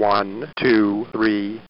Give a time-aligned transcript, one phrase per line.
[0.00, 1.60] One, two, three.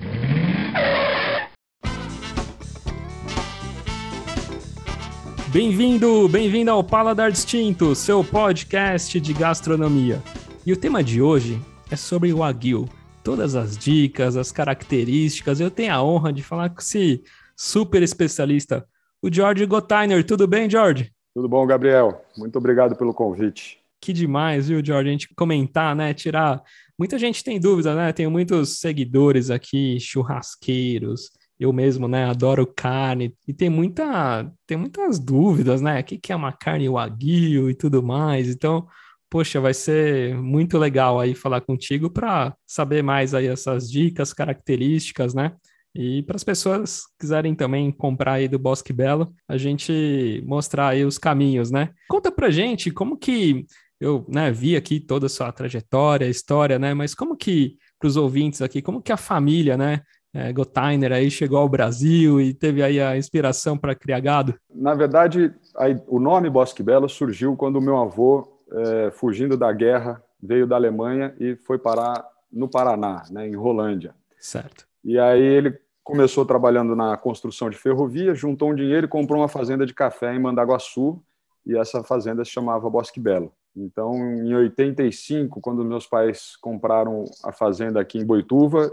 [5.50, 10.22] Bem-vindo, bem-vindo ao Paladar Distinto, seu podcast de gastronomia.
[10.66, 11.58] E o tema de hoje
[11.90, 12.86] é sobre o Wagyu.
[13.24, 17.24] Todas as dicas, as características, eu tenho a honra de falar com esse
[17.56, 18.86] super especialista,
[19.22, 20.22] o George Gotainer.
[20.22, 21.10] Tudo bem, George?
[21.34, 22.22] Tudo bom, Gabriel?
[22.36, 23.78] Muito obrigado pelo convite.
[23.98, 25.08] Que demais, viu, George?
[25.08, 26.12] A gente comentar, né?
[26.12, 26.62] Tirar.
[26.98, 28.12] Muita gente tem dúvida, né?
[28.12, 31.30] Tenho muitos seguidores aqui, churrasqueiros.
[31.58, 32.24] Eu mesmo, né?
[32.24, 33.34] Adoro carne.
[33.46, 36.00] E tem muita, tem muitas dúvidas, né?
[36.00, 38.48] O que, é uma carne wagyu e tudo mais.
[38.48, 38.86] Então,
[39.30, 45.34] poxa, vai ser muito legal aí falar contigo para saber mais aí essas dicas, características,
[45.34, 45.52] né?
[45.94, 51.04] E para as pessoas quiserem também comprar aí do Bosque Belo, a gente mostrar aí
[51.04, 51.90] os caminhos, né?
[52.08, 53.66] Conta pra gente como que
[54.00, 56.94] eu né, vi aqui toda a sua trajetória, história, né?
[56.94, 60.02] Mas como que, para os ouvintes aqui, como que a família, né?
[60.32, 64.54] É, Gotainer aí chegou ao Brasil e teve aí a inspiração para criar gado?
[64.72, 69.72] Na verdade, aí, o nome Bosque Belo surgiu quando o meu avô, é, fugindo da
[69.72, 74.14] guerra, veio da Alemanha e foi parar no Paraná, né, em Rolândia.
[74.38, 74.86] Certo.
[75.02, 79.48] E aí ele começou trabalhando na construção de ferrovia, juntou um dinheiro e comprou uma
[79.48, 81.22] fazenda de café em Mandaguaçu,
[81.66, 83.52] e essa fazenda se chamava Bosque Belo.
[83.84, 88.90] Então, em 85, quando meus pais compraram a fazenda aqui em Boituva,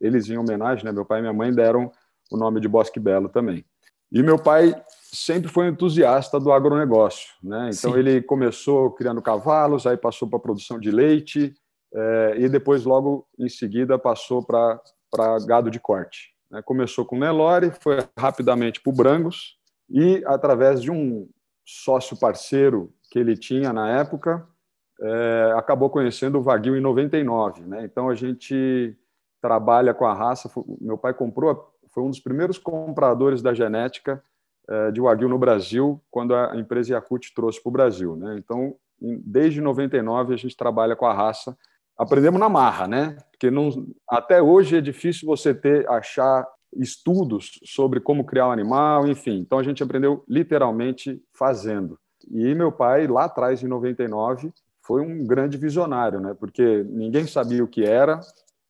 [0.00, 1.90] eles, em homenagem, né, meu pai e minha mãe deram
[2.30, 3.64] o nome de Bosque Belo também.
[4.12, 4.74] E meu pai
[5.12, 7.70] sempre foi entusiasta do agronegócio, né?
[7.72, 7.98] Então Sim.
[7.98, 11.54] ele começou criando cavalos, aí passou para a produção de leite
[11.94, 16.30] é, e depois logo em seguida passou para para gado de corte.
[16.50, 16.62] Né?
[16.62, 21.28] Começou com Nelore, foi rapidamente para o Brangos e através de um
[21.64, 24.46] sócio parceiro que ele tinha na época,
[25.00, 27.62] é, acabou conhecendo o Wagyu em 99.
[27.62, 27.84] Né?
[27.84, 28.96] Então a gente
[29.40, 30.50] trabalha com a raça.
[30.80, 34.22] Meu pai comprou, foi um dos primeiros compradores da genética
[34.68, 38.16] é, de Wagyu no Brasil, quando a empresa Yakut trouxe para o Brasil.
[38.16, 38.36] Né?
[38.38, 41.56] Então, desde 99 a gente trabalha com a raça.
[41.96, 43.16] Aprendemos na marra, né?
[43.30, 43.68] Porque não,
[44.08, 46.46] até hoje é difícil você ter achar
[46.76, 49.38] estudos sobre como criar um animal, enfim.
[49.38, 51.98] Então a gente aprendeu literalmente fazendo.
[52.30, 54.52] E meu pai, lá atrás, em 99,
[54.82, 56.34] foi um grande visionário, né?
[56.38, 58.20] porque ninguém sabia o que era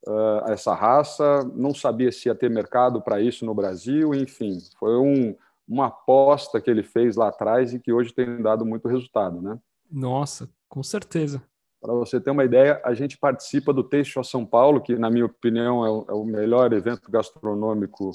[0.06, 4.96] uh, essa raça, não sabia se ia ter mercado para isso no Brasil, enfim, foi
[4.96, 5.36] um,
[5.68, 9.40] uma aposta que ele fez lá atrás e que hoje tem dado muito resultado.
[9.40, 9.58] Né?
[9.90, 11.42] Nossa, com certeza.
[11.80, 15.24] Para você ter uma ideia, a gente participa do Taste São Paulo, que, na minha
[15.24, 18.10] opinião, é o, é melhor evento gastronômico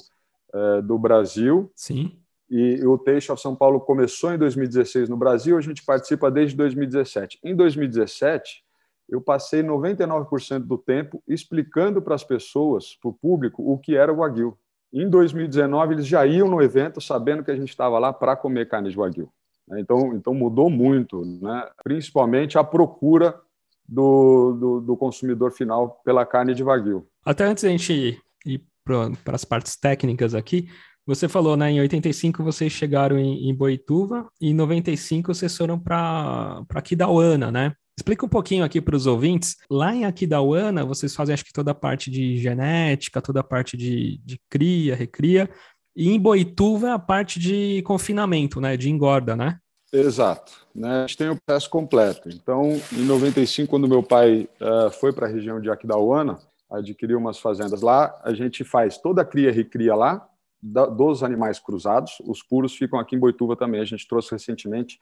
[0.54, 1.70] uh, do Brasil.
[1.74, 2.16] Sim.
[2.48, 6.56] E o Taste of São Paulo começou em 2016 no Brasil, a gente participa desde
[6.56, 7.40] 2017.
[7.42, 8.64] Em 2017,
[9.08, 14.12] eu passei 99% do tempo explicando para as pessoas, para o público, o que era
[14.12, 14.56] o Wagyu.
[14.92, 18.68] Em 2019, eles já iam no evento sabendo que a gente estava lá para comer
[18.68, 19.28] carne de Wagyu.
[19.72, 21.68] Então, então mudou muito, né?
[21.82, 23.38] principalmente a procura
[23.88, 27.06] do, do, do consumidor final pela carne de Wagyu.
[27.24, 30.68] Até antes da gente ir para as partes técnicas aqui,
[31.06, 31.70] você falou, né?
[31.70, 37.72] Em 85 vocês chegaram em, em Boituva e em 95 vocês foram para Aquidauana, né?
[37.98, 39.56] Explica um pouquinho aqui para os ouvintes.
[39.70, 43.76] Lá em Aquidauana, vocês fazem acho que toda a parte de genética, toda a parte
[43.76, 45.48] de, de cria, recria.
[45.94, 48.76] E em Boituva é a parte de confinamento, né?
[48.76, 49.58] De engorda, né?
[49.92, 50.52] Exato.
[50.74, 50.90] Né?
[50.90, 52.28] A gente tem o processo completo.
[52.28, 56.38] Então, em 95, quando meu pai uh, foi para a região de Aquidauana,
[56.70, 60.28] adquiriu umas fazendas lá, a gente faz toda a cria e recria lá,
[60.66, 62.18] dos animais cruzados.
[62.26, 63.80] Os puros ficam aqui em Boituva também.
[63.80, 65.00] A gente trouxe recentemente,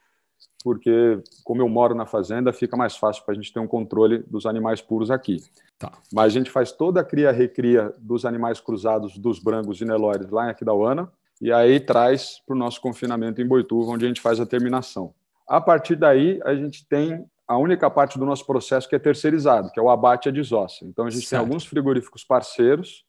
[0.63, 4.19] porque, como eu moro na fazenda, fica mais fácil para a gente ter um controle
[4.27, 5.37] dos animais puros aqui.
[5.77, 5.91] Tá.
[6.13, 10.47] Mas a gente faz toda a cria-recria dos animais cruzados dos brangos e nelores lá
[10.47, 11.11] em Aquidauana,
[11.41, 15.13] e aí traz para o nosso confinamento em Boituva, onde a gente faz a terminação.
[15.47, 19.69] A partir daí, a gente tem a única parte do nosso processo que é terceirizado,
[19.71, 20.85] que é o abate a desossa.
[20.85, 21.29] Então, a gente certo.
[21.31, 23.05] tem alguns frigoríficos parceiros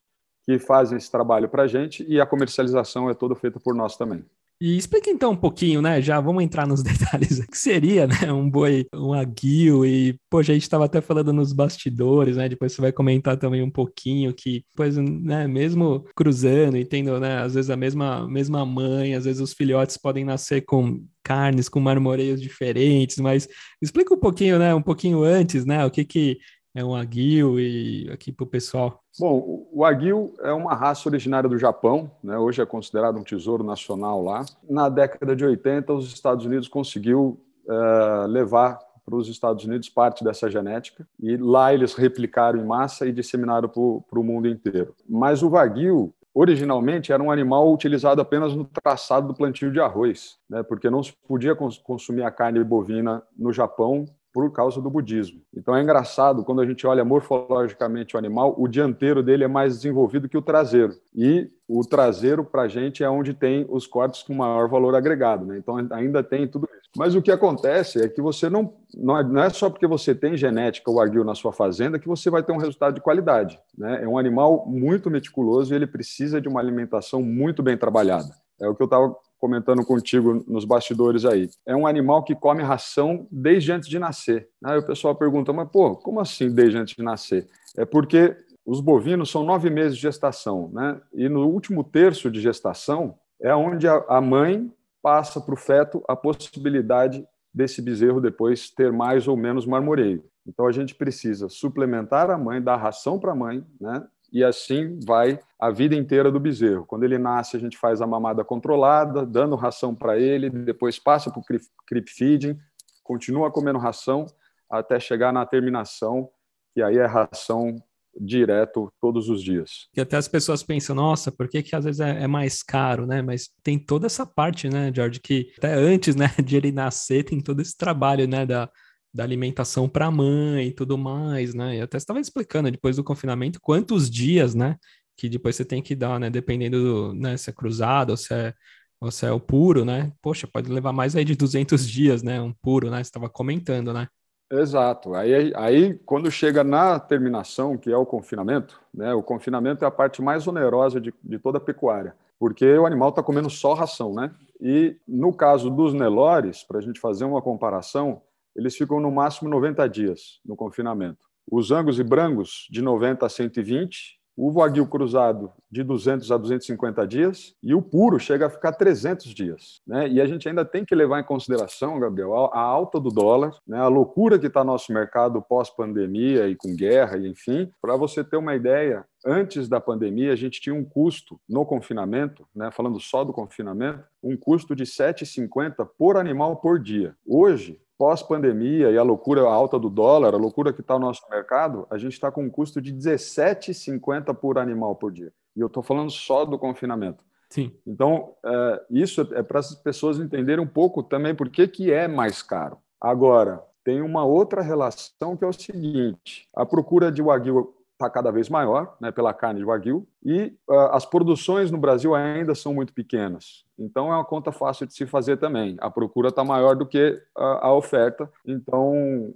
[0.46, 3.96] que fazem esse trabalho para a gente e a comercialização é toda feita por nós
[3.96, 4.24] também.
[4.58, 6.00] E explica então um pouquinho, né?
[6.00, 7.40] Já vamos entrar nos detalhes.
[7.40, 8.32] O que seria, né?
[8.32, 12.48] Um boi, um aguil e, poxa, a gente estava até falando nos bastidores, né?
[12.48, 15.46] Depois você vai comentar também um pouquinho que, pois, né?
[15.46, 17.42] Mesmo cruzando e tendo, né?
[17.42, 21.80] Às vezes a mesma, mesma mãe, às vezes os filhotes podem nascer com carnes, com
[21.80, 23.48] marmoreios diferentes, mas
[23.82, 24.74] explica um pouquinho, né?
[24.74, 25.84] Um pouquinho antes, né?
[25.84, 26.38] O que que
[26.76, 29.00] é um aguil e aqui para o pessoal?
[29.18, 32.36] Bom, o aguil é uma raça originária do Japão, né?
[32.36, 34.44] hoje é considerado um tesouro nacional lá.
[34.68, 40.22] Na década de 80, os Estados Unidos conseguiu uh, levar para os Estados Unidos parte
[40.22, 44.94] dessa genética e lá eles replicaram em massa e disseminaram para o mundo inteiro.
[45.08, 50.36] Mas o Wagyu originalmente era um animal utilizado apenas no traçado do plantio de arroz,
[50.50, 54.04] né, porque não se podia cons consumir a carne bovina no Japão
[54.36, 55.40] por causa do budismo.
[55.56, 59.76] Então é engraçado quando a gente olha morfologicamente o animal, o dianteiro dele é mais
[59.76, 60.92] desenvolvido que o traseiro.
[61.14, 65.46] E o traseiro, para a gente, é onde tem os cortes com maior valor agregado.
[65.46, 65.56] Né?
[65.56, 66.90] Então ainda tem tudo isso.
[66.94, 68.74] Mas o que acontece é que você não.
[68.94, 72.42] Não é só porque você tem genética o aguil na sua fazenda que você vai
[72.42, 73.58] ter um resultado de qualidade.
[73.76, 74.02] Né?
[74.02, 78.34] É um animal muito meticuloso e ele precisa de uma alimentação muito bem trabalhada.
[78.60, 81.48] É o que eu estava comentando contigo nos bastidores aí.
[81.66, 84.48] É um animal que come ração desde antes de nascer.
[84.64, 87.46] Aí o pessoal pergunta, mas pô, como assim desde antes de nascer?
[87.76, 91.00] É porque os bovinos são nove meses de gestação, né?
[91.14, 94.72] E no último terço de gestação é onde a mãe
[95.02, 97.24] passa para o feto a possibilidade
[97.54, 100.24] desse bezerro depois ter mais ou menos marmoreio.
[100.46, 104.06] Então a gente precisa suplementar a mãe, dar ração para a mãe, né?
[104.32, 106.84] E assim vai a vida inteira do bezerro.
[106.84, 111.30] Quando ele nasce, a gente faz a mamada controlada, dando ração para ele, depois passa
[111.30, 111.44] para o
[111.86, 112.58] creep feeding,
[113.02, 114.26] continua comendo ração
[114.68, 116.28] até chegar na terminação,
[116.74, 117.76] que aí é ração
[118.18, 119.88] direto todos os dias.
[119.94, 123.06] E até as pessoas pensam, nossa, por que, que às vezes é, é, mais caro,
[123.06, 123.20] né?
[123.22, 127.40] Mas tem toda essa parte, né, George, que até antes, né, de ele nascer, tem
[127.40, 128.70] todo esse trabalho, né, da,
[129.16, 131.78] da alimentação para a mãe e tudo mais, né?
[131.78, 134.76] E até estava explicando depois do confinamento quantos dias, né?
[135.16, 136.28] Que depois você tem que dar, né?
[136.28, 137.34] Dependendo do, né?
[137.38, 138.52] Se é cruzado ou se é,
[139.00, 140.12] ou se é o puro, né?
[140.20, 142.42] Poxa, pode levar mais aí de 200 dias, né?
[142.42, 142.98] Um puro, né?
[142.98, 144.06] Você estava comentando, né?
[144.52, 145.14] Exato.
[145.14, 149.14] Aí, aí, quando chega na terminação, que é o confinamento, né?
[149.14, 153.08] O confinamento é a parte mais onerosa de, de toda a pecuária, porque o animal
[153.08, 154.30] está comendo só ração, né?
[154.60, 158.20] E no caso dos Nelores, para a gente fazer uma comparação,
[158.56, 161.26] eles ficam no máximo 90 dias no confinamento.
[161.50, 167.06] Os angus e brangos, de 90 a 120, o wagyu cruzado, de 200 a 250
[167.06, 169.80] dias, e o puro chega a ficar 300 dias.
[169.86, 170.08] Né?
[170.08, 173.78] E a gente ainda tem que levar em consideração, Gabriel, a alta do dólar, né?
[173.78, 177.70] a loucura que está nosso mercado pós-pandemia e com guerra, e enfim.
[177.80, 182.46] Para você ter uma ideia, antes da pandemia, a gente tinha um custo no confinamento,
[182.54, 187.16] né, falando só do confinamento, um custo de 7,50 por animal por dia.
[187.26, 191.86] Hoje, pós-pandemia e a loucura alta do dólar, a loucura que está o nosso mercado,
[191.90, 195.32] a gente está com um custo de 17,50 por animal por dia.
[195.56, 197.24] E eu estou falando só do confinamento.
[197.50, 197.72] Sim.
[197.86, 202.08] Então, é, isso é para as pessoas entenderem um pouco também por que, que é
[202.08, 202.78] mais caro.
[203.00, 208.30] Agora, tem uma outra relação que é o seguinte: a procura de wagyu está cada
[208.30, 212.74] vez maior, né, pela carne de wagyu, e uh, as produções no Brasil ainda são
[212.74, 213.64] muito pequenas.
[213.78, 215.76] Então é uma conta fácil de se fazer também.
[215.80, 219.34] A procura está maior do que a, a oferta, então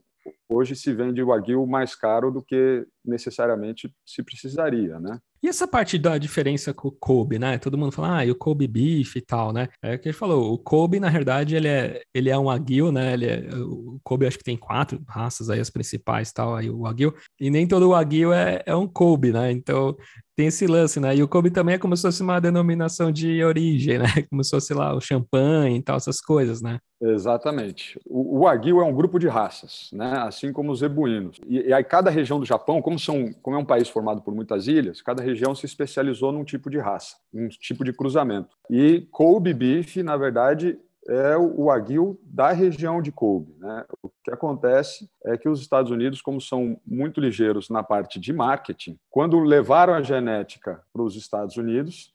[0.50, 5.18] hoje se vende o Wagyu mais caro do que necessariamente se precisaria, né?
[5.42, 7.56] E essa parte da diferença com o Kobe, né?
[7.56, 9.68] Todo mundo fala, ah, e o Kobe Beef e tal, né?
[9.82, 12.92] É o que ele falou, o Kobe, na verdade, ele é, ele é um Wagyu,
[12.92, 13.14] né?
[13.14, 16.80] Ele é, o Kobe acho que tem quatro raças aí, as principais tal, aí o
[16.80, 17.14] Wagyu.
[17.40, 19.50] E nem todo Wagyu é, é um Kobe, né?
[19.50, 19.96] Então,
[20.36, 21.16] tem esse lance, né?
[21.16, 24.04] E o Kobe também é como se fosse uma denominação de origem, né?
[24.30, 26.78] Como se fosse lá o champanhe e tal, essas coisas, né?
[27.00, 27.98] Exatamente.
[28.06, 30.18] O, o Wagyu é um grupo de raças, né?
[30.40, 31.38] Assim como os zebuínos.
[31.46, 34.34] E, e aí cada região do Japão, como, são, como é um país formado por
[34.34, 38.56] muitas ilhas, cada região se especializou num tipo de raça, um tipo de cruzamento.
[38.70, 43.54] E Kobe Beef, na verdade, é o Wagyu da região de Kobe.
[43.58, 43.84] Né?
[44.02, 48.32] O que acontece é que os Estados Unidos, como são muito ligeiros na parte de
[48.32, 52.14] marketing, quando levaram a genética para os Estados Unidos,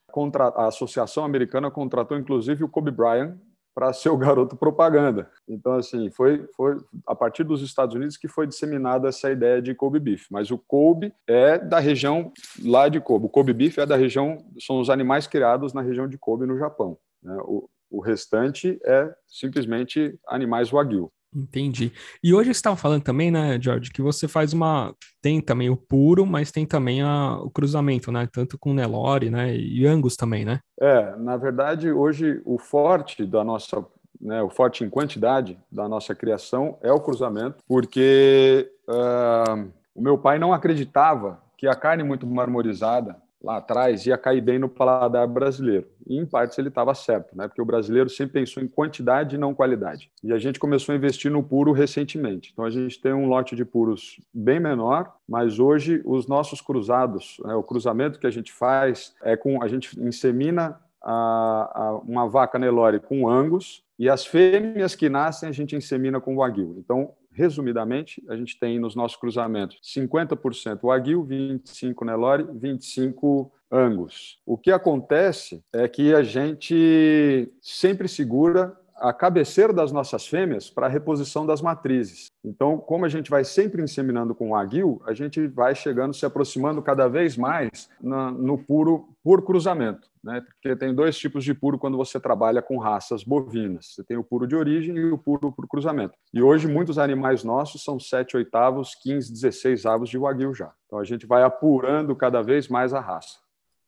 [0.55, 3.35] a Associação Americana contratou inclusive o Kobe Bryant
[3.75, 5.29] para ser o garoto propaganda.
[5.47, 9.75] Então, assim, foi, foi a partir dos Estados Unidos que foi disseminada essa ideia de
[9.75, 10.27] Kobe Beef.
[10.31, 12.31] Mas o Kobe é da região
[12.63, 13.25] lá de Kobe.
[13.25, 16.57] O Kobe Beef é da região, são os animais criados na região de Kobe, no
[16.57, 16.97] Japão.
[17.21, 17.37] Né?
[17.41, 21.11] O, o restante é simplesmente animais wagyu.
[21.35, 21.91] Entendi.
[22.23, 24.95] E hoje você estava falando também, né, George, que você faz uma.
[25.21, 27.37] Tem também o puro, mas tem também a...
[27.41, 28.27] o cruzamento, né?
[28.31, 29.55] Tanto com Nelore, né?
[29.55, 30.59] E Angus também, né?
[30.79, 33.85] É, na verdade, hoje o forte da nossa.
[34.19, 40.17] Né, o forte em quantidade da nossa criação é o cruzamento, porque uh, o meu
[40.17, 45.27] pai não acreditava que a carne muito marmorizada lá atrás ia cair bem no paladar
[45.27, 45.87] brasileiro.
[46.07, 47.47] E, em partes, ele estava certo, né?
[47.47, 50.09] porque o brasileiro sempre pensou em quantidade e não qualidade.
[50.23, 52.49] E a gente começou a investir no puro recentemente.
[52.51, 57.37] Então, a gente tem um lote de puros bem menor, mas hoje os nossos cruzados,
[57.45, 57.53] né?
[57.53, 59.61] o cruzamento que a gente faz é com.
[59.61, 65.47] A gente insemina a, a, uma vaca Nelore com Angus e as fêmeas que nascem
[65.47, 66.75] a gente insemina com Wagyu.
[66.79, 74.39] Então, resumidamente, a gente tem nos nossos cruzamentos 50% Wagyu, 25 Nelore, 25 Angus.
[74.45, 80.87] O que acontece é que a gente sempre segura a cabeceira das nossas fêmeas para
[80.87, 82.31] a reposição das matrizes.
[82.43, 86.25] Então, como a gente vai sempre inseminando com o aguil, a gente vai chegando, se
[86.25, 90.41] aproximando cada vez mais na, no puro por cruzamento, né?
[90.41, 93.93] Porque tem dois tipos de puro quando você trabalha com raças bovinas.
[93.93, 96.15] Você tem o puro de origem e o puro por cruzamento.
[96.33, 100.71] E hoje muitos animais nossos são 7 oitavos, 15, 16 avos de wagyu já.
[100.87, 103.37] Então a gente vai apurando cada vez mais a raça.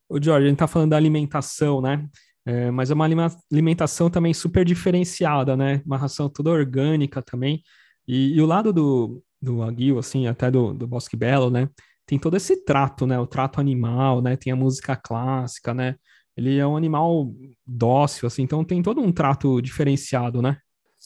[0.07, 2.07] O Jorge, a gente está falando da alimentação, né?
[2.47, 3.05] É, mas é uma
[3.51, 5.81] alimentação também super diferenciada, né?
[5.85, 7.61] Uma ração toda orgânica também.
[8.07, 11.67] E, e o lado do, do aguil, assim, até do, do Bosque Belo, né?
[12.05, 13.19] Tem todo esse trato, né?
[13.19, 14.37] O trato animal, né?
[14.37, 15.95] Tem a música clássica, né?
[16.37, 17.33] Ele é um animal
[17.65, 20.57] dócil, assim, então tem todo um trato diferenciado, né?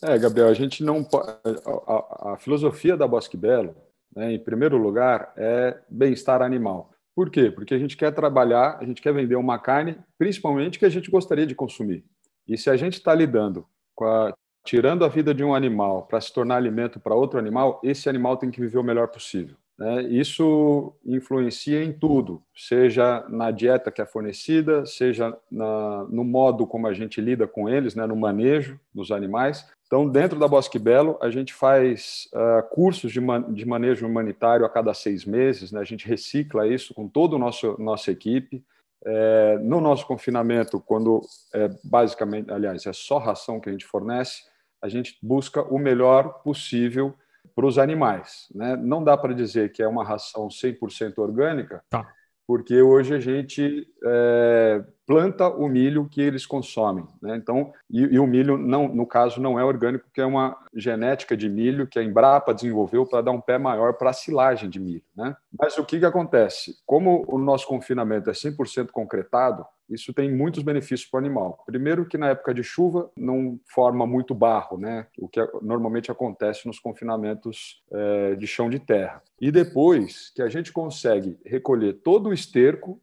[0.03, 3.75] É, Gabriel, a gente não a, a, a filosofia da Bosque Belo,
[4.15, 6.90] né, em primeiro lugar, é bem-estar animal.
[7.15, 7.51] Por quê?
[7.51, 11.11] Porque a gente quer trabalhar, a gente quer vender uma carne, principalmente que a gente
[11.11, 12.05] gostaria de consumir.
[12.47, 13.65] E se a gente está lidando
[14.01, 18.09] a, tirando a vida de um animal para se tornar alimento para outro animal, esse
[18.09, 19.55] animal tem que viver o melhor possível.
[19.77, 20.03] Né?
[20.03, 26.87] Isso influencia em tudo, seja na dieta que é fornecida, seja na, no modo como
[26.87, 28.05] a gente lida com eles, né?
[28.05, 29.67] no manejo dos animais.
[29.91, 34.65] Então, dentro da Bosque Belo, a gente faz uh, cursos de, man de, manejo humanitário
[34.65, 35.81] a cada seis meses, né?
[35.81, 37.39] a gente recicla isso com toda a
[37.77, 38.63] nossa equipe.
[39.03, 41.19] É, no nosso confinamento, quando
[41.53, 44.43] é basicamente, aliás, é só ração que a gente fornece,
[44.81, 47.13] a gente busca o melhor possível
[47.53, 48.47] para os animais.
[48.55, 48.77] Né?
[48.77, 52.09] Não dá para dizer que é uma ração 100% orgânica, tá.
[52.47, 57.05] porque hoje a gente é, planta o milho que eles consomem.
[57.21, 57.35] Né?
[57.35, 61.35] Então, e, e, o milho, não, no caso, não é orgânico, que é uma genética
[61.35, 64.79] de milho que a Embrapa desenvolveu para dar um pé maior para a silagem de
[64.79, 65.03] milho.
[65.15, 65.35] Né?
[65.57, 66.75] Mas o que, que acontece?
[66.85, 71.61] Como o nosso confinamento é 100% concretado, isso tem muitos benefícios para o animal.
[71.65, 75.07] Primeiro que na época de chuva não forma muito barro, né?
[75.17, 79.21] o que normalmente acontece nos confinamentos é, de chão de terra.
[79.39, 83.01] E depois que a gente consegue recolher todo o esterco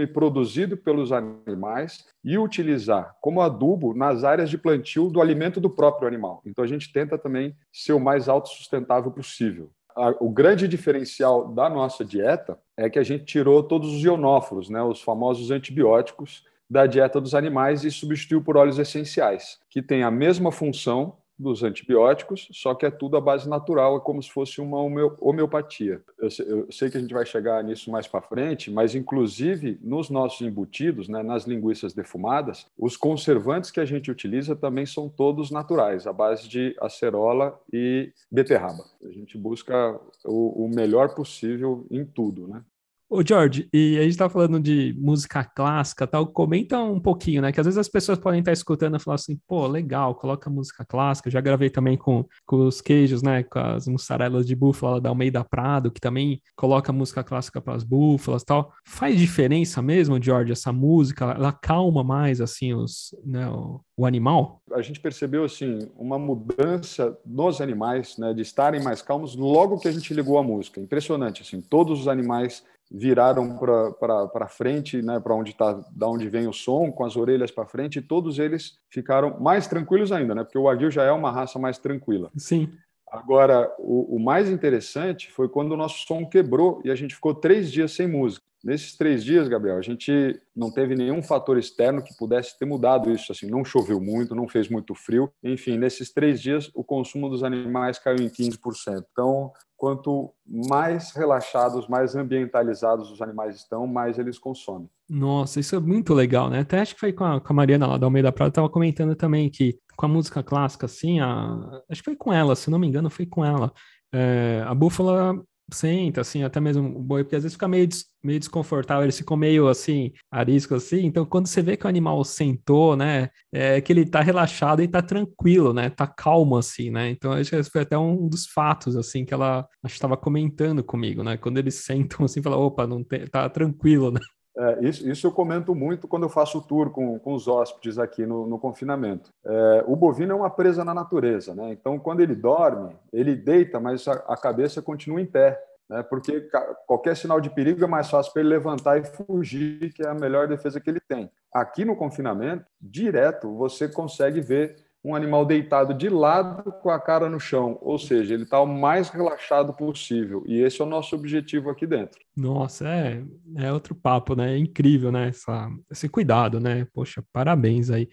[0.00, 5.70] e produzido pelos animais e utilizar como adubo nas áreas de plantio do alimento do
[5.70, 6.42] próprio animal.
[6.44, 9.70] Então a gente tenta também ser o mais autossustentável possível.
[10.18, 14.82] O grande diferencial da nossa dieta é que a gente tirou todos os ionóforos, né,
[14.82, 20.10] os famosos antibióticos da dieta dos animais e substituiu por óleos essenciais, que têm a
[20.10, 24.60] mesma função dos antibióticos, só que é tudo à base natural, é como se fosse
[24.60, 24.78] uma
[25.20, 26.02] homeopatia.
[26.18, 26.30] Eu
[26.70, 31.08] sei, que a gente vai chegar nisso mais para frente, mas inclusive nos nossos embutidos,
[31.08, 36.12] né, nas linguiças defumadas, os conservantes que a gente utiliza também são todos naturais, à
[36.12, 38.84] base de acerola e beterraba.
[39.04, 42.62] A gente busca o melhor possível em tudo, né?
[43.12, 47.50] Ô, George, e a gente tá falando de música clássica tal, comenta um pouquinho, né?
[47.50, 50.84] Que às vezes as pessoas podem estar escutando e falar assim, pô, legal, coloca música
[50.84, 51.26] clássica.
[51.26, 53.42] Eu já gravei também com, com os queijos, né?
[53.42, 57.82] Com as mussarelas de búfala da Almeida Prado, que também coloca música clássica para as
[57.82, 58.72] búfalas tal.
[58.86, 61.32] Faz diferença mesmo, George, essa música?
[61.32, 64.62] Ela calma mais, assim, os, né, o, o animal?
[64.72, 68.32] A gente percebeu, assim, uma mudança nos animais, né?
[68.32, 70.80] De estarem mais calmos logo que a gente ligou a música.
[70.80, 76.48] Impressionante, assim, todos os animais viraram para frente, né, para onde tá, da onde vem
[76.48, 80.42] o som, com as orelhas para frente, e todos eles ficaram mais tranquilos ainda, né?
[80.42, 82.30] Porque o aguil já é uma raça mais tranquila.
[82.36, 82.72] Sim.
[83.10, 87.34] Agora, o, o, mais interessante foi quando o nosso som quebrou e a gente ficou
[87.34, 88.44] três dias sem música.
[88.62, 93.10] Nesses três dias, Gabriel, a gente não teve nenhum fator externo que pudesse ter mudado
[93.10, 93.32] isso.
[93.32, 95.32] Assim, não choveu muito, não fez muito frio.
[95.42, 99.02] Enfim, nesses três dias, o consumo dos animais caiu em 15%.
[99.10, 104.90] Então, quanto mais relaxados, mais ambientalizados os animais estão, mais eles consomem.
[105.08, 106.60] Nossa, isso é muito legal, né?
[106.60, 109.16] Até acho que foi com a, com a Mariana lá da Almeida Prata, estava comentando
[109.16, 111.82] também que com a música clássica, assim, a...
[111.90, 113.72] acho que foi com ela, se não me engano, foi com ela.
[114.12, 115.42] É, a búfala
[115.76, 119.18] senta, assim, até mesmo o boi, porque às vezes fica meio, des, meio desconfortável, eles
[119.18, 123.80] ficam meio assim, arisco assim, então quando você vê que o animal sentou, né, é
[123.80, 127.62] que ele tá relaxado e tá tranquilo, né, tá calmo assim, né, então acho que
[127.64, 132.24] foi até um dos fatos, assim, que ela, estava comentando comigo, né, quando eles sentam
[132.24, 134.20] assim, fala, opa, não tá tranquilo, né.
[134.56, 138.26] É, isso, isso, eu comento muito quando eu faço tour com, com os hóspedes aqui
[138.26, 139.32] no, no confinamento.
[139.44, 141.72] É, o bovino é uma presa na natureza, né?
[141.72, 146.02] Então, quando ele dorme, ele deita, mas a, a cabeça continua em pé, né?
[146.02, 146.48] Porque
[146.86, 150.14] qualquer sinal de perigo é mais fácil para ele levantar e fugir, que é a
[150.14, 151.30] melhor defesa que ele tem.
[151.52, 157.28] Aqui no confinamento, direto, você consegue ver um animal deitado de lado com a cara
[157.28, 160.44] no chão, ou seja, ele está o mais relaxado possível.
[160.46, 162.20] E esse é o nosso objetivo aqui dentro.
[162.36, 163.22] Nossa, é,
[163.56, 164.54] é outro papo, né?
[164.54, 165.28] É incrível, né?
[165.28, 166.86] Essa, esse cuidado, né?
[166.92, 168.08] Poxa, parabéns aí.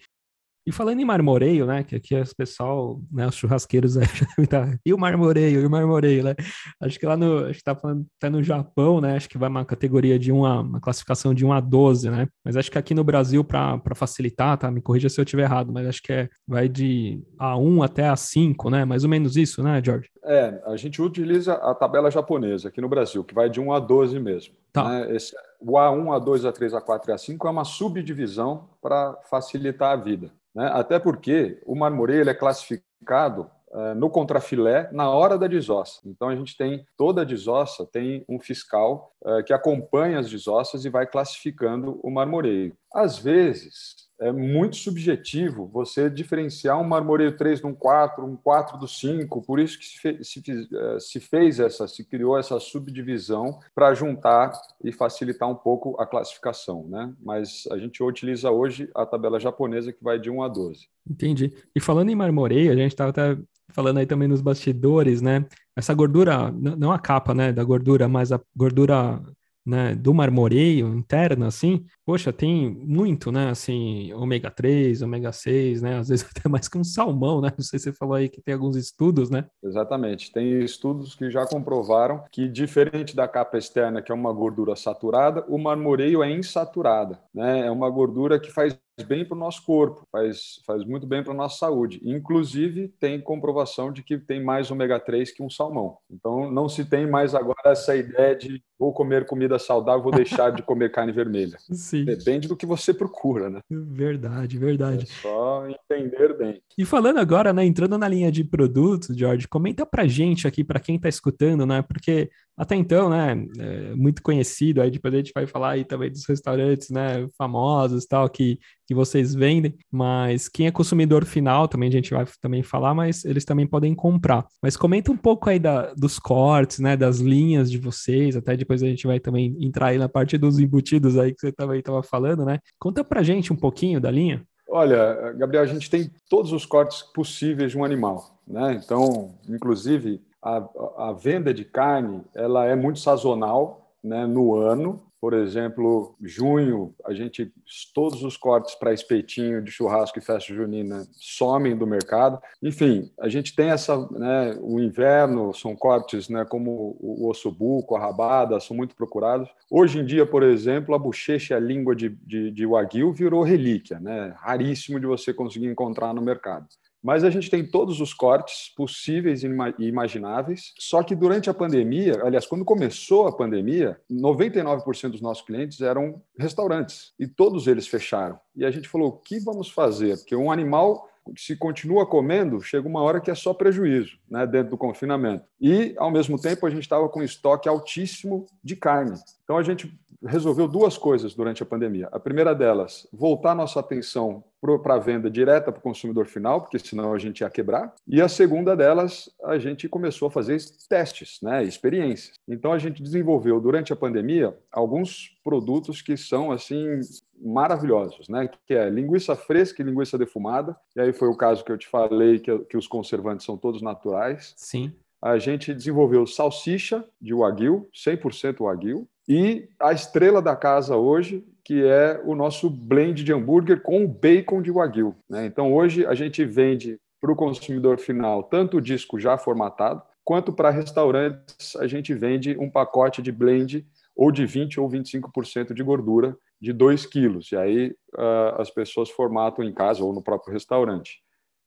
[0.68, 1.82] E falando em marmoreio, né?
[1.82, 3.26] Que aqui os pessoal, né?
[3.26, 4.06] Os churrasqueiros aí
[4.46, 4.78] tá.
[4.84, 6.34] E o marmoreio, e o marmoreio, né?
[6.78, 7.46] Acho que lá no.
[7.46, 9.16] Acho que tá falando até no Japão, né?
[9.16, 12.28] Acho que vai uma categoria de uma, uma classificação de 1 a 12, né?
[12.44, 14.70] Mas acho que aqui no Brasil, para facilitar, tá?
[14.70, 18.70] Me corrija se eu estiver errado, mas acho que é, vai de A1 até A5,
[18.70, 18.84] né?
[18.84, 20.10] Mais ou menos isso, né, George?
[20.28, 23.80] É, a gente utiliza a tabela japonesa aqui no Brasil, que vai de 1 a
[23.80, 24.54] 12 mesmo.
[24.72, 24.86] Tá.
[24.86, 25.16] Né?
[25.16, 30.30] Esse, o A1, A2, A3, A4 e A5 é uma subdivisão para facilitar a vida.
[30.54, 30.70] Né?
[30.72, 36.00] Até porque o marmoreio é classificado uh, no contrafilé na hora da desossa.
[36.04, 40.84] Então a gente tem toda a desossa tem um fiscal uh, que acompanha as desossas
[40.84, 42.76] e vai classificando o marmoreio.
[42.92, 48.78] Às vezes é muito subjetivo você diferenciar um marmoreio 3 de um 4, um 4
[48.78, 52.58] do 5, por isso que se, fez, se, eh, se fez essa, se criou essa
[52.58, 57.12] subdivisão para juntar e facilitar um pouco a classificação, né?
[57.22, 60.88] Mas a gente utiliza hoje a tabela japonesa que vai de 1 a 12.
[61.08, 61.52] Entendi.
[61.74, 63.38] E falando em marmoreio, a gente estava até
[63.70, 65.46] falando aí também nos bastidores, né?
[65.76, 69.22] Essa gordura, não a capa, né, da gordura, mas a gordura
[69.68, 75.98] né, do marmoreio interno, assim, poxa, tem muito, né, assim, ômega 3, ômega 6, né,
[75.98, 78.40] às vezes até mais que um salmão, né, não sei se você falou aí que
[78.40, 79.44] tem alguns estudos, né?
[79.62, 84.74] Exatamente, tem estudos que já comprovaram que, diferente da capa externa, que é uma gordura
[84.74, 89.64] saturada, o marmoreio é insaturada, né, é uma gordura que faz bem para o nosso
[89.64, 92.00] corpo, faz, faz muito bem para a nossa saúde.
[92.02, 95.98] Inclusive, tem comprovação de que tem mais ômega 3 que um salmão.
[96.10, 100.50] Então, não se tem mais agora essa ideia de vou comer comida saudável, vou deixar
[100.50, 101.58] de comer carne vermelha.
[101.72, 102.04] Sim.
[102.04, 103.60] Depende do que você procura, né?
[103.68, 105.04] Verdade, verdade.
[105.04, 106.62] É só entender bem.
[106.76, 110.78] E falando agora, né, entrando na linha de produtos, George, comenta pra gente aqui, para
[110.78, 115.32] quem está escutando, né, porque até então, né, é muito conhecido, aí depois a gente
[115.32, 120.66] vai falar aí também dos restaurantes, né, famosos tal, que, que vocês vendem, mas quem
[120.66, 124.44] é consumidor final, também a gente vai também falar, mas eles também podem comprar.
[124.60, 128.82] Mas comenta um pouco aí da, dos cortes, né, das linhas de vocês, até depois
[128.82, 132.02] a gente vai também entrar aí na parte dos embutidos aí que você também estava
[132.02, 132.58] falando, né?
[132.78, 134.42] Conta pra gente um pouquinho da linha.
[134.68, 138.78] Olha, Gabriel, a gente tem todos os cortes possíveis de um animal, né?
[138.84, 140.56] Então, inclusive, a,
[140.98, 145.02] a venda de carne ela é muito sazonal né, no ano.
[145.20, 147.52] Por exemplo, junho, a gente
[147.92, 152.40] todos os cortes para espetinho de churrasco e festa junina somem do mercado.
[152.62, 158.00] Enfim, a gente tem essa, né, o inverno são cortes, né, como o ossobuco, a
[158.00, 159.48] rabada, são muito procurados.
[159.68, 163.42] Hoje em dia, por exemplo, a bochecha e a língua de, de, de wagyu virou
[163.42, 166.68] relíquia, né, raríssimo de você conseguir encontrar no mercado.
[167.02, 170.72] Mas a gente tem todos os cortes possíveis e imagináveis.
[170.78, 176.20] Só que durante a pandemia, aliás, quando começou a pandemia, 99% dos nossos clientes eram
[176.38, 178.38] restaurantes e todos eles fecharam.
[178.56, 180.16] E a gente falou: o que vamos fazer?
[180.18, 184.70] Porque um animal se continua comendo, chega uma hora que é só prejuízo, né, dentro
[184.70, 185.44] do confinamento.
[185.60, 189.18] E, ao mesmo tempo, a gente estava com estoque altíssimo de carne.
[189.44, 189.92] Então, a gente
[190.24, 192.08] resolveu duas coisas durante a pandemia.
[192.10, 194.42] A primeira delas, voltar nossa atenção
[194.82, 197.94] para a venda direta para o consumidor final, porque senão a gente ia quebrar.
[198.06, 202.34] E a segunda delas, a gente começou a fazer testes, né, experiências.
[202.48, 207.00] Então a gente desenvolveu durante a pandemia alguns produtos que são assim
[207.40, 210.76] maravilhosos, né, que é linguiça fresca e linguiça defumada.
[210.96, 213.80] E aí foi o caso que eu te falei que, que os conservantes são todos
[213.80, 214.54] naturais.
[214.56, 214.92] Sim.
[215.20, 221.84] A gente desenvolveu salsicha de wagyu, 100% wagyu, e a estrela da casa hoje, que
[221.84, 225.14] é o nosso blend de hambúrguer com bacon de wagyu.
[225.28, 225.44] Né?
[225.46, 230.52] Então, hoje a gente vende para o consumidor final tanto o disco já formatado, quanto
[230.52, 235.82] para restaurantes a gente vende um pacote de blend ou de 20 ou 25% de
[235.82, 237.52] gordura de 2 quilos.
[237.52, 241.20] E aí uh, as pessoas formatam em casa ou no próprio restaurante.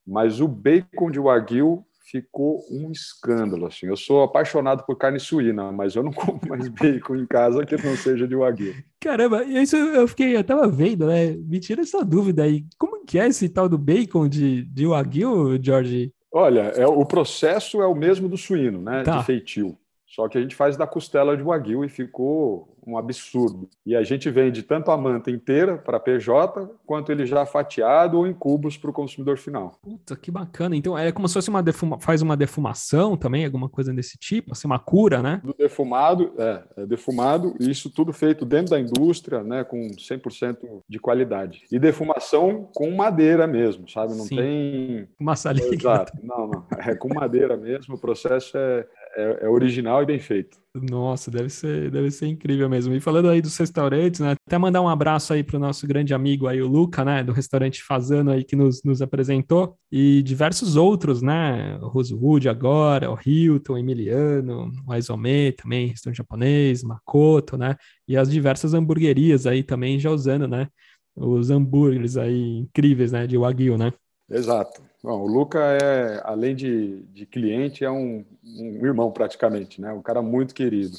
[0.06, 3.66] Mas o bacon de wagyu ficou um escândalo.
[3.66, 3.86] Assim.
[3.86, 7.76] Eu sou apaixonado por carne suína, mas eu não como mais bacon em casa que
[7.76, 8.74] não seja de wagyu.
[9.00, 11.32] Caramba, isso eu fiquei, eu tava vendo, né?
[11.32, 12.64] Me tira essa dúvida aí.
[12.78, 16.12] Como que é esse tal do bacon de, de wagyu, George?
[16.32, 19.02] Olha, é, o processo é o mesmo do suíno, né?
[19.02, 19.18] Tá.
[19.18, 19.76] De feitio.
[20.14, 23.68] Só que a gente faz da costela de wagyu e ficou um absurdo.
[23.86, 28.26] E a gente vende tanto a manta inteira para PJ, quanto ele já fatiado ou
[28.26, 29.78] em cubos para o consumidor final.
[29.80, 30.76] Puta, que bacana.
[30.76, 31.98] Então é como se fosse uma defuma...
[31.98, 35.40] faz uma defumação também, alguma coisa desse tipo, assim, uma cura, né?
[35.42, 40.82] Do defumado, é, é defumado, e isso tudo feito dentro da indústria, né, com 100%
[40.86, 41.62] de qualidade.
[41.72, 44.14] E defumação com madeira mesmo, sabe?
[44.14, 44.36] Não Sim.
[44.36, 45.08] tem...
[45.18, 45.74] Massa líquida.
[45.74, 46.12] Exato.
[46.22, 46.66] Não, não.
[46.78, 50.58] É com madeira mesmo, o processo é, é, é, original e bem feito.
[50.74, 52.94] Nossa, deve ser, deve ser incrível mesmo.
[52.94, 54.34] E falando aí dos restaurantes, né?
[54.46, 57.22] Até mandar um abraço aí para o nosso grande amigo aí, o Luca, né?
[57.22, 59.76] Do restaurante Fazano aí que nos, nos apresentou.
[59.90, 61.76] E diversos outros, né?
[61.82, 67.76] O Rosewood agora, o Hilton, o Emiliano, o Aizome também, restaurante japonês, Makoto, né?
[68.08, 70.68] E as diversas hamburguerias aí também já usando, né?
[71.14, 73.26] Os hambúrgueres aí incríveis, né?
[73.26, 73.92] De Wagyu, né?
[74.30, 74.91] Exato.
[75.02, 79.92] Bom, o Luca é, além de, de cliente, é um, um, irmão praticamente, né?
[79.92, 80.96] Um cara muito querido.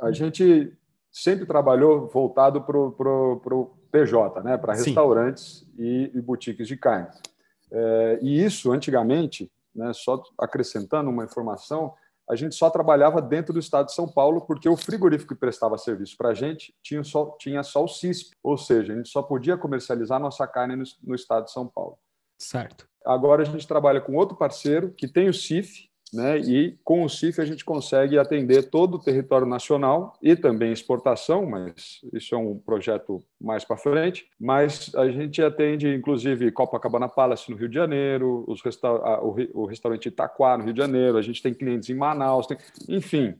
[0.00, 0.72] A gente
[1.10, 4.56] sempre trabalhou voltado para o PJ, né?
[4.56, 7.08] Para restaurantes e, e, boutiques de carne.
[7.72, 9.92] É, e isso, antigamente, né?
[9.92, 11.94] Só acrescentando uma informação,
[12.30, 15.76] a gente só trabalhava dentro do estado de São Paulo porque o frigorífico que prestava
[15.76, 19.22] serviço para a gente tinha só, tinha só o CISP, ou seja, a gente só
[19.22, 21.98] podia comercializar nossa carne no, no estado de São Paulo.
[22.38, 22.88] Certo.
[23.04, 26.38] Agora a gente trabalha com outro parceiro que tem o CIF, né?
[26.38, 31.46] E com o CIF a gente consegue atender todo o território nacional e também exportação,
[31.46, 34.26] mas isso é um projeto mais para frente.
[34.40, 40.56] Mas a gente atende, inclusive, Copacabana Palace no Rio de Janeiro, resta o, restaurante Itaquá
[40.56, 41.18] no Rio de Janeiro.
[41.18, 42.56] A gente tem clientes em Manaus, tem...
[42.88, 43.34] enfim.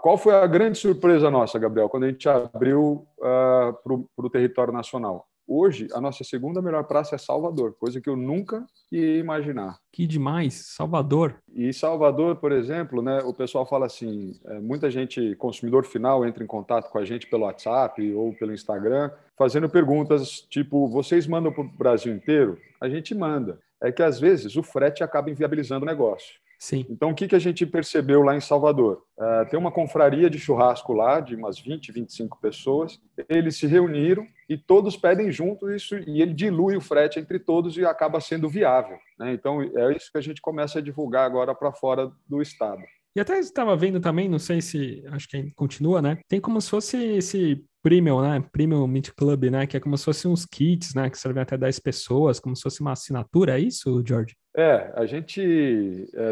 [0.00, 3.72] qual foi a grande surpresa nossa, Gabriel, quando a gente abriu uh,
[4.16, 5.28] para o território nacional?
[5.50, 9.78] Hoje, a nossa segunda melhor praça é Salvador, coisa que eu nunca ia imaginar.
[9.90, 11.36] Que demais, Salvador.
[11.54, 16.44] E Salvador, por exemplo, né, o pessoal fala assim, é, muita gente, consumidor final, entra
[16.44, 21.50] em contato com a gente pelo WhatsApp ou pelo Instagram, fazendo perguntas tipo, vocês mandam
[21.50, 22.58] para o Brasil inteiro?
[22.78, 23.58] A gente manda.
[23.80, 26.34] É que, às vezes, o frete acaba inviabilizando o negócio.
[26.58, 26.84] Sim.
[26.90, 29.04] Então, o que, que a gente percebeu lá em Salvador?
[29.16, 33.00] Uh, tem uma confraria de churrasco lá, de umas 20, 25 pessoas.
[33.28, 37.76] Eles se reuniram e todos pedem junto isso, e ele dilui o frete entre todos
[37.76, 38.98] e acaba sendo viável.
[39.18, 39.32] Né?
[39.34, 42.82] Então, é isso que a gente começa a divulgar agora para fora do Estado.
[43.14, 46.18] E até estava vendo também, não sei se, acho que continua, né?
[46.28, 48.44] Tem como se fosse esse Premium, né?
[48.52, 49.66] Premium Meet Club, né?
[49.66, 51.08] Que é como se fossem uns kits, né?
[51.08, 54.36] Que servem até 10 pessoas, como se fosse uma assinatura, é isso, George?
[54.56, 55.40] É, a gente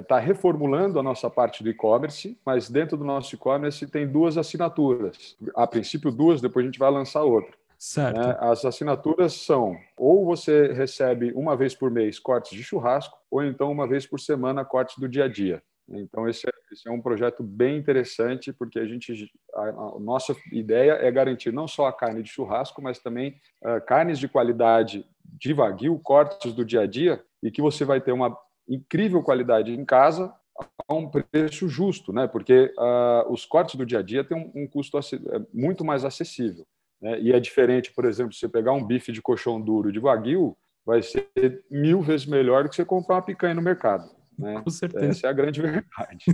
[0.00, 4.37] está é, reformulando a nossa parte do e-commerce, mas dentro do nosso e-commerce tem duas
[4.37, 5.37] assinaturas.
[5.55, 7.52] A princípio, duas, depois a gente vai lançar outra.
[7.79, 8.20] Certo.
[8.20, 13.44] É, as assinaturas são ou você recebe uma vez por mês cortes de churrasco, ou
[13.44, 15.62] então uma vez por semana cortes do dia a dia.
[15.88, 20.35] Então, esse é, esse é, um projeto bem interessante, porque a gente, a, a, nossa
[20.50, 25.07] ideia é garantir não só a carne de churrasco, mas também uh, carnes de qualidade
[25.33, 28.37] de wagyu, cortes do dia a dia, e que você vai ter uma
[28.69, 30.33] incrível qualidade em casa
[30.89, 32.27] a um preço justo, né?
[32.27, 35.03] Porque uh, os cortes do dia a dia têm um, um custo é
[35.53, 36.67] muito mais acessível.
[37.01, 37.21] Né?
[37.21, 41.03] E é diferente, por exemplo, você pegar um bife de colchão duro de wagyu, vai
[41.03, 41.29] ser
[41.71, 44.09] mil vezes melhor do que você comprar uma picanha no mercado.
[44.39, 44.61] Né?
[44.62, 45.07] Com certeza.
[45.07, 46.25] Essa é a grande verdade.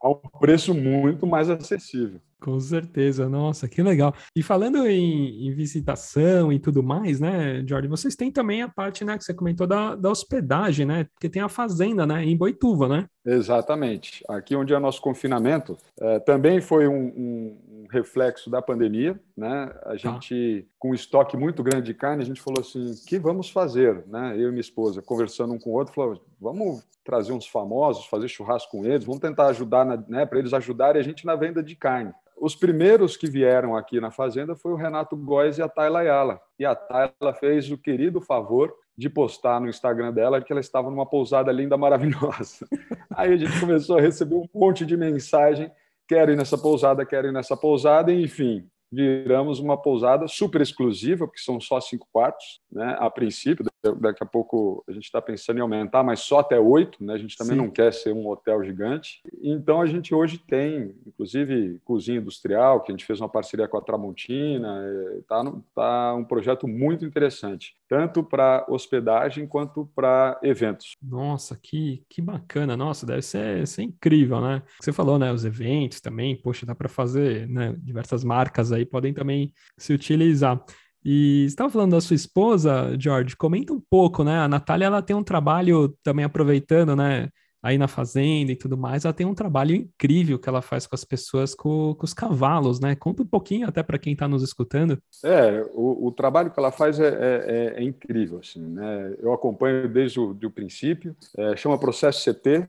[0.00, 2.20] A um preço muito mais acessível.
[2.38, 4.14] Com certeza, nossa, que legal.
[4.34, 9.04] E falando em, em, visitação e tudo mais, né, Jorge, vocês têm também a parte,
[9.04, 12.88] né, que você comentou da, da hospedagem, né, porque tem a fazenda, né, em Boituva,
[12.88, 13.06] né?
[13.24, 14.22] Exatamente.
[14.28, 17.58] Aqui onde é nosso confinamento, é, também foi um, um,
[17.90, 19.96] reflexo da pandemia, né, a tá.
[19.96, 24.04] gente, com um estoque muito grande de carne, a gente falou assim, que vamos fazer,
[24.06, 28.06] né, eu e minha esposa, conversando um com o outro, falou, vamos trazer uns famosos,
[28.06, 31.62] fazer churrasco com eles, vamos tentar ajudar, né, para eles ajudarem a gente na venda
[31.62, 35.68] de carne os primeiros que vieram aqui na fazenda foi o Renato Góes e a
[35.68, 36.40] Tayla Ayala.
[36.58, 40.90] E a Tayla fez o querido favor de postar no Instagram dela que ela estava
[40.90, 42.66] numa pousada linda, maravilhosa.
[43.14, 45.70] Aí a gente começou a receber um monte de mensagem:
[46.06, 51.40] quero ir nessa pousada, quero ir nessa pousada, enfim viramos uma pousada super exclusiva, porque
[51.40, 52.96] são só cinco quartos, né?
[52.98, 53.64] A princípio,
[54.00, 57.14] daqui a pouco a gente está pensando em aumentar, mas só até oito, né?
[57.14, 57.62] A gente também Sim.
[57.62, 59.20] não quer ser um hotel gigante.
[59.42, 63.76] Então a gente hoje tem, inclusive, cozinha industrial, que a gente fez uma parceria com
[63.76, 64.82] a Tramontina,
[65.18, 70.96] está é, tá um projeto muito interessante, tanto para hospedagem quanto para eventos.
[71.02, 72.76] Nossa, que, que bacana!
[72.76, 74.62] Nossa, deve ser, ser incrível, né?
[74.80, 75.32] Você falou, né?
[75.32, 80.62] Os eventos também, poxa, dá para fazer né, diversas marcas aí podem também se utilizar.
[81.04, 84.40] E estava falando da sua esposa, George, comenta um pouco, né?
[84.40, 87.28] A Natália, ela tem um trabalho também aproveitando, né?
[87.66, 90.94] aí na fazenda e tudo mais, ela tem um trabalho incrível que ela faz com
[90.94, 92.94] as pessoas, com, com os cavalos, né?
[92.94, 94.98] Conta um pouquinho até para quem está nos escutando.
[95.24, 99.16] É, o, o, trabalho que ela faz é, é, é, incrível, assim, né?
[99.18, 102.68] Eu acompanho desde o princípio, é, chama processo CT,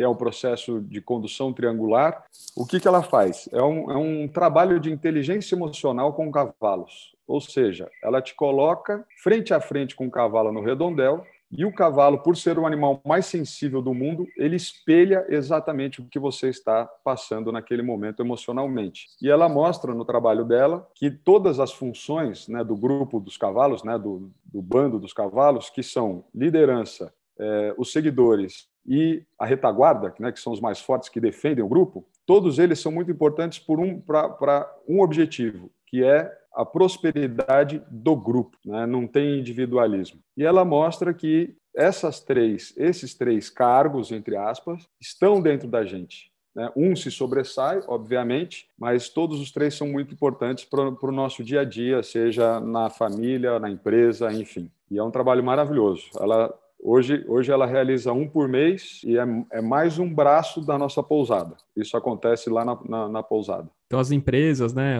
[0.00, 2.24] que é um processo de condução triangular.
[2.56, 3.50] O que, que ela faz?
[3.52, 7.14] É um, é um trabalho de inteligência emocional com cavalos.
[7.28, 11.74] Ou seja, ela te coloca frente a frente com o cavalo no redondel e o
[11.74, 16.48] cavalo, por ser o animal mais sensível do mundo, ele espelha exatamente o que você
[16.48, 19.06] está passando naquele momento emocionalmente.
[19.20, 23.84] E ela mostra no trabalho dela que todas as funções né, do grupo dos cavalos,
[23.84, 30.14] né, do, do bando dos cavalos, que são liderança, eh, os seguidores e a retaguarda,
[30.18, 33.58] né, que são os mais fortes que defendem o grupo, todos eles são muito importantes
[33.58, 38.86] por um para um objetivo, que é a prosperidade do grupo, né?
[38.86, 40.20] não tem individualismo.
[40.36, 46.30] E ela mostra que essas três, esses três cargos, entre aspas, estão dentro da gente.
[46.54, 46.70] Né?
[46.76, 51.60] Um se sobressai, obviamente, mas todos os três são muito importantes para o nosso dia
[51.60, 54.70] a dia, seja na família, na empresa, enfim.
[54.90, 56.10] E é um trabalho maravilhoso.
[56.18, 60.78] Ela Hoje, hoje ela realiza um por mês e é, é mais um braço da
[60.78, 61.56] nossa pousada.
[61.76, 63.70] Isso acontece lá na, na, na pousada.
[63.86, 64.98] Então, as empresas, né,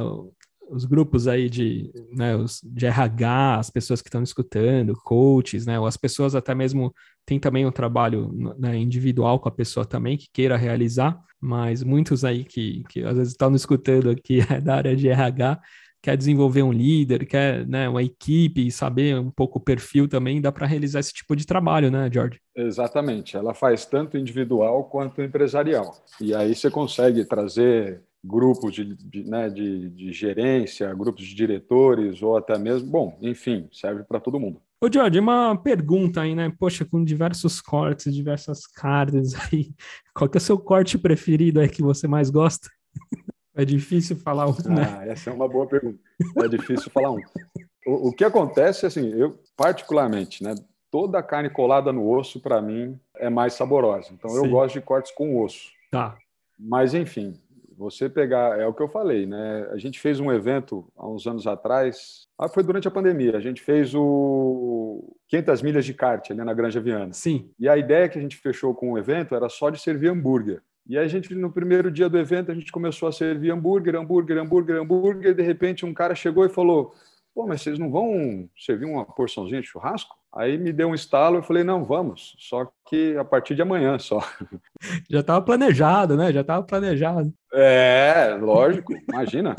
[0.71, 5.81] os grupos aí de, né, os, de RH, as pessoas que estão escutando, coaches, né,
[5.81, 6.95] ou as pessoas até mesmo
[7.27, 12.25] tem também um trabalho né, individual com a pessoa também que queira realizar, mas muitos
[12.25, 15.61] aí que, que às vezes estão escutando aqui da área de RH
[16.03, 20.51] quer desenvolver um líder, quer né, uma equipe, saber um pouco o perfil também, dá
[20.51, 22.41] para realizar esse tipo de trabalho, né, George?
[22.57, 23.37] Exatamente.
[23.37, 25.95] Ela faz tanto individual quanto empresarial.
[26.21, 32.23] E aí você consegue trazer grupos de, de, né, de, de gerência, grupos de diretores,
[32.23, 34.61] ou até mesmo, bom, enfim, serve para todo mundo.
[34.83, 36.51] Ô, George, uma pergunta aí, né?
[36.59, 39.75] Poxa, com diversos cortes, diversas cartas aí,
[40.15, 42.69] qual que é o seu corte preferido aí que você mais gosta?
[43.61, 44.99] É difícil falar um, né?
[44.99, 45.99] Ah, essa é uma boa pergunta.
[46.43, 47.21] É difícil falar um.
[47.87, 50.55] O, o, que acontece, assim, eu particularmente, né?
[50.91, 54.09] Toda a carne colada no osso, para mim, é mais saborosa.
[54.15, 54.37] Então, Sim.
[54.39, 55.69] eu gosto de cortes com osso.
[55.91, 56.17] Tá.
[56.59, 57.39] Mas, enfim,
[57.77, 59.69] você pegar, é o que eu falei, né?
[59.71, 63.41] A gente fez um evento há uns anos atrás, ah, foi durante a pandemia, a
[63.41, 67.13] gente fez o 500 milhas de kart ali na Granja Viana.
[67.13, 67.51] Sim.
[67.59, 70.63] E a ideia que a gente fechou com o evento era só de servir hambúrguer.
[70.87, 74.39] E a gente, no primeiro dia do evento, a gente começou a servir hambúrguer, hambúrguer,
[74.39, 76.95] hambúrguer, hambúrguer, e de repente um cara chegou e falou:
[77.35, 80.17] Pô, mas vocês não vão servir uma porçãozinha de churrasco?
[80.35, 83.99] Aí me deu um estalo, eu falei: Não, vamos, só que a partir de amanhã
[83.99, 84.21] só.
[85.09, 86.33] Já estava planejado, né?
[86.33, 87.33] Já estava planejado.
[87.53, 89.55] É, lógico, imagina.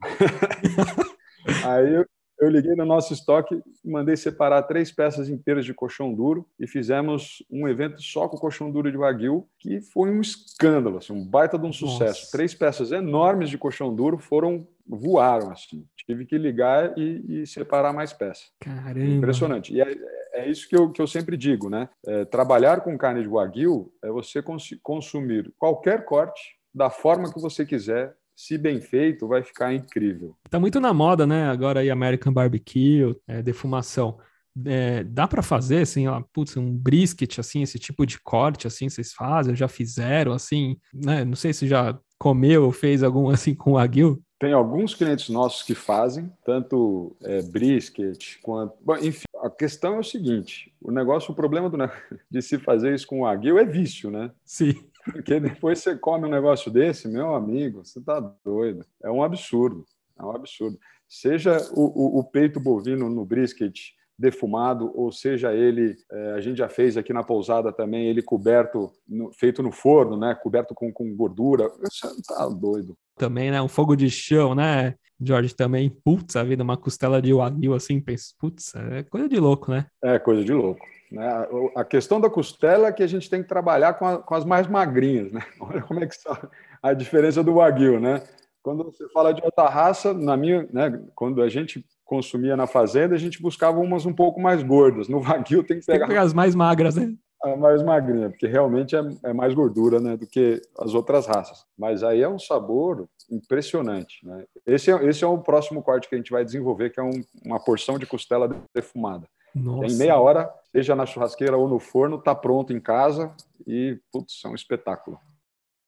[1.64, 2.06] Aí eu,
[2.40, 7.42] eu liguei no nosso estoque, mandei separar três peças inteiras de colchão duro e fizemos
[7.50, 11.58] um evento só com colchão duro de Wagyu, que foi um escândalo, assim, um baita
[11.58, 12.20] de um sucesso.
[12.20, 12.32] Nossa.
[12.32, 15.84] Três peças enormes de colchão duro foram voaram assim.
[16.06, 18.50] Tive que ligar e, e separar mais peças.
[18.58, 19.00] Caramba!
[19.00, 19.74] Impressionante.
[19.74, 19.94] E é,
[20.32, 21.88] é isso que eu, que eu sempre digo, né?
[22.06, 27.40] É, trabalhar com carne de Wagyu é você cons consumir qualquer corte da forma que
[27.40, 30.36] você quiser, se bem feito, vai ficar incrível.
[30.48, 31.50] Tá muito na moda, né?
[31.50, 34.16] Agora aí American Barbecue, é, defumação.
[34.64, 38.88] É, dá para fazer assim, ó, putz, um brisket assim, esse tipo de corte assim,
[38.88, 41.24] vocês fazem, já fizeram assim, né?
[41.24, 44.22] Não sei se já comeu ou fez algum assim com o aguil.
[44.38, 48.74] Tem alguns clientes nossos que fazem, tanto é, brisket quanto.
[48.80, 51.76] Bom, enfim, a questão é o seguinte: o negócio, o problema do,
[52.30, 54.30] de se fazer isso com o aguil é vício, né?
[54.44, 54.74] Sim.
[55.04, 58.84] Porque depois você come um negócio desse, meu amigo, você tá doido.
[59.02, 59.84] É um absurdo.
[60.18, 60.78] É um absurdo.
[61.08, 66.58] Seja o, o, o peito bovino no brisket defumado, ou seja ele, é, a gente
[66.58, 70.34] já fez aqui na pousada também, ele coberto, no, feito no forno, né?
[70.34, 71.70] Coberto com, com gordura.
[71.80, 72.96] Você tá doido.
[73.16, 73.62] Também, né?
[73.62, 74.96] Um fogo de chão, né?
[75.20, 79.38] George também, putz, a vida, uma costela de wagyu assim, pensa, putz, é coisa de
[79.38, 79.86] louco, né?
[80.02, 80.86] É coisa de louco.
[81.10, 81.26] Né?
[81.74, 84.44] A questão da costela é que a gente tem que trabalhar com, a, com as
[84.44, 85.42] mais magrinhas, né?
[85.60, 86.48] Olha como é que está
[86.82, 88.22] a diferença do wagyu, né?
[88.62, 93.14] Quando você fala de outra raça, na minha, né, quando a gente consumia na fazenda,
[93.14, 95.08] a gente buscava umas um pouco mais gordas.
[95.08, 97.14] No wagyu tem que pegar, tem que pegar as mais magras, né?
[97.42, 101.64] A mais magrinha, porque realmente é, é, mais gordura, né, do que as outras raças.
[101.78, 104.44] Mas aí é um sabor impressionante, né?
[104.66, 107.22] Esse é, esse é o próximo corte que a gente vai desenvolver, que é um,
[107.44, 109.26] uma porção de costela defumada.
[109.54, 109.92] Nossa.
[109.92, 113.32] Em meia hora, seja na churrasqueira ou no forno, tá pronto em casa
[113.66, 115.18] e, putz, é um espetáculo.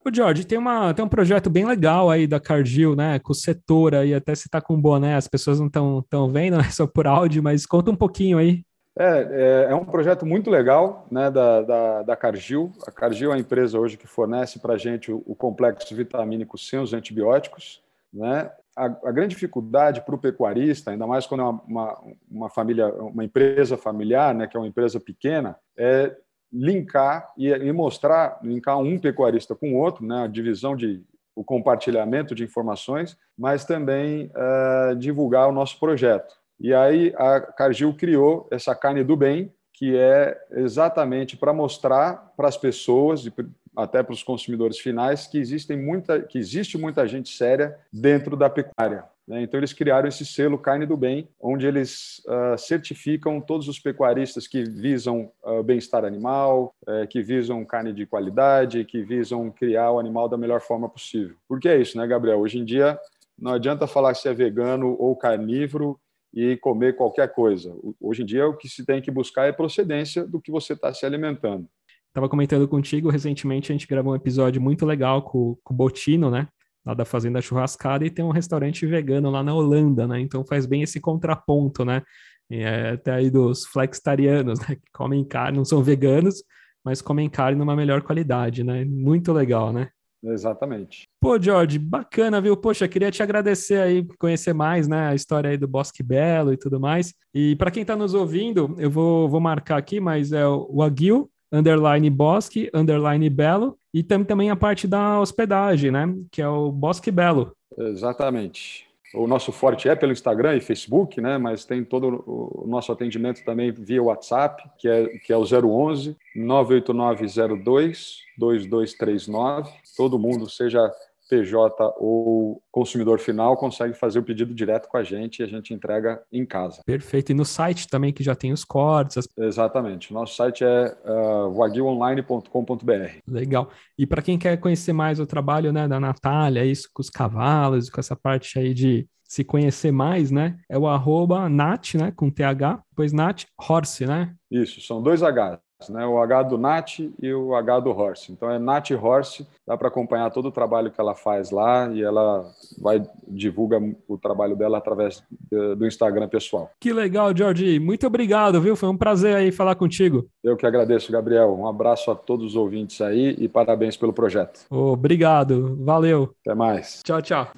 [0.03, 3.19] O George, tem, uma, tem um projeto bem legal aí da Cargill, né?
[3.19, 6.57] Com o setor aí, até se tá com boné, as pessoas não estão tão vendo,
[6.57, 6.65] né?
[6.73, 8.65] Só por áudio, mas conta um pouquinho aí.
[8.99, 12.73] É, é, é, um projeto muito legal né, da, da, da Cargill.
[12.87, 16.59] A Cargill é a empresa hoje que fornece para a gente o, o, complexo vitamínico
[16.59, 17.83] sem os antibióticos.
[18.13, 18.51] Né?
[18.77, 22.89] A, a grande dificuldade para o pecuarista, ainda mais quando é uma, uma, uma, família,
[22.95, 26.17] uma empresa familiar, né, que é uma empresa pequena, é
[26.53, 31.03] linkar e, e mostrar, linkar um pecuarista com o outro, né, a divisão de
[31.35, 36.40] o compartilhamento de informações, mas também uh, divulgar o nosso projeto.
[36.61, 42.49] E aí a Cargill criou essa carne do bem, que é exatamente para mostrar para
[42.49, 43.33] as pessoas e
[43.75, 48.51] até para os consumidores finais que existem muita que existe muita gente séria dentro da
[48.51, 49.05] pecuária.
[49.27, 49.43] Né?
[49.43, 54.47] Então eles criaram esse selo carne do bem, onde eles uh, certificam todos os pecuaristas
[54.47, 59.99] que visam uh, bem-estar animal, uh, que visam carne de qualidade, que visam criar o
[59.99, 61.37] animal da melhor forma possível.
[61.49, 62.41] Porque é isso, né, Gabriel?
[62.41, 62.99] Hoje em dia
[63.39, 65.99] não adianta falar se é vegano ou carnívoro
[66.33, 67.75] e comer qualquer coisa.
[68.01, 70.93] Hoje em dia, o que se tem que buscar é procedência do que você está
[70.95, 71.69] se alimentando.
[72.09, 76.31] Estava comentando contigo, recentemente a gente gravou um episódio muito legal com, com o Botino,
[76.31, 76.49] né?
[76.85, 80.21] Lá da Fazenda Churrascada, e tem um restaurante vegano lá na Holanda, né?
[80.21, 82.03] Então faz bem esse contraponto, né?
[82.49, 84.77] E é até aí dos flexitarianos, né?
[84.77, 86.43] Que comem carne, não são veganos,
[86.85, 88.85] mas comem carne numa melhor qualidade, né?
[88.85, 89.91] Muito legal, né?
[90.23, 91.09] Exatamente.
[91.21, 92.57] Pô, George, bacana, viu?
[92.57, 96.57] Poxa, queria te agradecer aí, conhecer mais, né, a história aí do Bosque Belo e
[96.57, 97.13] tudo mais.
[97.35, 101.31] E para quem está nos ouvindo, eu vou, vou marcar aqui, mas é o Aguil,
[101.53, 106.73] underline Bosque, underline Belo, e tem também a parte da hospedagem, né, que é o
[106.73, 107.53] Bosque Belo.
[107.77, 108.89] Exatamente.
[109.13, 111.37] O nosso forte é pelo Instagram e Facebook, né?
[111.37, 116.17] Mas tem todo o nosso atendimento também via WhatsApp, que é, que é o 011
[116.37, 119.69] 98902 2239.
[119.97, 120.89] Todo mundo, seja
[121.31, 125.73] PJ ou consumidor final consegue fazer o pedido direto com a gente e a gente
[125.73, 126.83] entrega em casa.
[126.85, 127.31] Perfeito.
[127.31, 129.19] E no site também que já tem os cortes.
[129.19, 129.29] As...
[129.39, 130.13] Exatamente.
[130.13, 133.19] Nosso site é uh, waguionline.com.br.
[133.27, 133.71] Legal.
[133.97, 137.89] E para quem quer conhecer mais o trabalho né, da Natália, isso com os cavalos,
[137.89, 140.59] com essa parte aí de se conhecer mais, né?
[140.69, 142.11] É o arroba Nat, né?
[142.11, 144.35] Com TH, depois Nat Horse, né?
[144.51, 146.07] Isso, são dois Hs né?
[146.07, 148.33] o H do Nat e o H do Horse.
[148.33, 152.03] Então é Nat Horse, dá para acompanhar todo o trabalho que ela faz lá e
[152.03, 152.45] ela
[152.81, 156.71] vai divulga o trabalho dela através do Instagram pessoal.
[156.81, 157.79] Que legal, Jorge.
[157.79, 158.77] Muito obrigado, viu?
[158.77, 160.27] Foi um prazer aí falar contigo.
[160.43, 161.55] Eu que agradeço, Gabriel.
[161.55, 164.67] Um abraço a todos os ouvintes aí e parabéns pelo projeto.
[164.71, 165.79] Obrigado.
[165.81, 166.35] Valeu.
[166.45, 167.03] Até mais.
[167.05, 167.49] Tchau, tchau.